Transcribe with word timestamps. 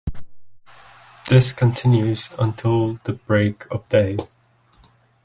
This 1.29 1.51
continues 1.51 2.29
until 2.39 2.95
the 3.03 3.13
break 3.13 3.67
of 3.69 3.87
day. 3.89 4.17